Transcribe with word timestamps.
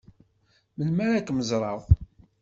Melmi 0.77 1.05
ad 1.17 1.23
kem-ẓṛeɣ? 1.27 1.79